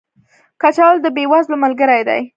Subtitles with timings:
[0.61, 2.21] کچالو د بې وزلو ملګری دی